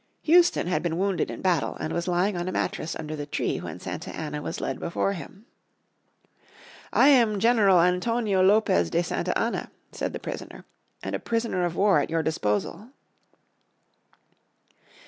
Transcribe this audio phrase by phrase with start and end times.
[0.23, 3.27] Houston had been wounded in the battle, and was lying on a mattress under the
[3.27, 5.45] tree when Santa Anna was led before him.
[6.91, 10.65] "I am General Antonio Lopez de Santa Anna," said the prisoner,
[11.03, 12.89] "and a prisoner of war at your disposal."